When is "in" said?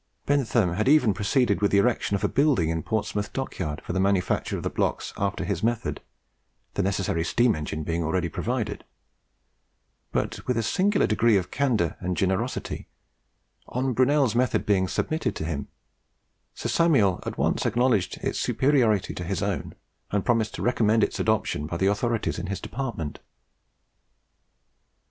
2.69-2.81, 22.39-22.47